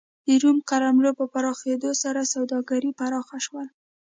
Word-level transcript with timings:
د 0.25 0.27
روم 0.41 0.57
قلمرو 0.69 1.11
په 1.19 1.25
پراخېدو 1.33 1.89
سره 2.03 2.21
سوداګري 2.33 2.91
پراخ 2.99 3.27
شول. 3.45 3.67